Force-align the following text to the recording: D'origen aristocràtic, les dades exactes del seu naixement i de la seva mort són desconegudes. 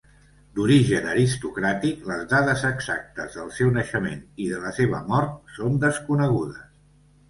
D'origen 0.59 1.05
aristocràtic, 1.11 2.01
les 2.13 2.25
dades 2.33 2.65
exactes 2.71 3.39
del 3.43 3.55
seu 3.61 3.73
naixement 3.79 4.27
i 4.27 4.51
de 4.57 4.67
la 4.67 4.77
seva 4.83 5.07
mort 5.15 5.57
són 5.61 5.83
desconegudes. 5.89 6.71